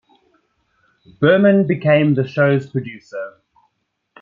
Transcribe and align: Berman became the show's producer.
Berman 1.19 1.67
became 1.67 2.15
the 2.15 2.27
show's 2.27 2.65
producer. 2.67 3.37